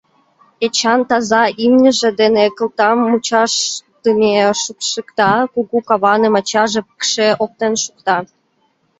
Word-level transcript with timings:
Эчан 0.65 1.01
таза 1.09 1.43
имньыж 1.65 1.99
дене 2.19 2.45
кылтам 2.57 2.97
мучашдыме 3.09 4.31
шупшыкта, 4.61 5.31
кугу 5.53 5.77
каваным 5.87 6.33
ачаже 6.39 6.81
пыкше 6.87 7.27
оптен 7.43 7.73
шукта. 7.83 8.17